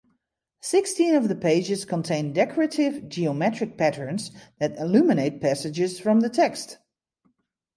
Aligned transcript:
Sixteen 0.61 1.13
of 1.13 1.27
the 1.27 1.35
pages 1.35 1.85
contain 1.85 2.33
decorative 2.33 3.07
geometric 3.07 3.77
patterns 3.77 4.31
that 4.57 4.75
illuminate 4.79 5.39
passages 5.39 5.99
from 5.99 6.21
the 6.21 6.29
text. 6.31 6.79